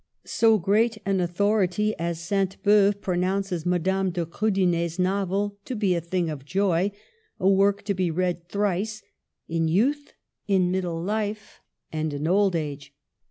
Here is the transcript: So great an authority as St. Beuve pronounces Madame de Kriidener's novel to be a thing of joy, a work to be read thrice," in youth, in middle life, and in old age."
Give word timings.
So 0.25 0.57
great 0.57 0.97
an 1.05 1.19
authority 1.19 1.93
as 1.99 2.19
St. 2.19 2.57
Beuve 2.63 2.99
pronounces 3.01 3.67
Madame 3.67 4.09
de 4.09 4.25
Kriidener's 4.25 4.97
novel 4.97 5.59
to 5.65 5.75
be 5.75 5.93
a 5.93 6.01
thing 6.01 6.27
of 6.27 6.43
joy, 6.43 6.91
a 7.39 7.47
work 7.47 7.83
to 7.83 7.93
be 7.93 8.09
read 8.09 8.49
thrice," 8.49 9.03
in 9.47 9.67
youth, 9.67 10.13
in 10.47 10.71
middle 10.71 10.99
life, 11.03 11.61
and 11.91 12.15
in 12.15 12.25
old 12.27 12.55
age." 12.55 12.95